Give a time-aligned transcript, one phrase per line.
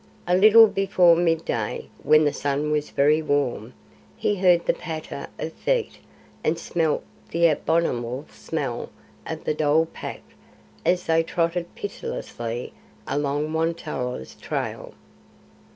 [0.25, 3.75] A little before mid day, when the sun was very warm,
[4.17, 5.99] he heard the patter of feet
[6.43, 8.89] and smelt the abominable smell
[9.27, 10.21] of the dhole pack
[10.83, 12.73] as they trotted pitilessly
[13.07, 14.95] along Won tolla's trail.